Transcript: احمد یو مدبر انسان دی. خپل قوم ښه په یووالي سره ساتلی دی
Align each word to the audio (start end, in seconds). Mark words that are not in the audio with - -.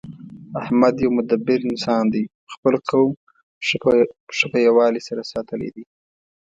احمد 0.61 0.95
یو 1.03 1.11
مدبر 1.17 1.59
انسان 1.71 2.03
دی. 2.13 2.23
خپل 2.53 2.73
قوم 2.89 3.11
ښه 4.37 4.45
په 4.51 4.57
یووالي 4.67 5.01
سره 5.07 5.21
ساتلی 5.31 5.69
دی 5.75 5.85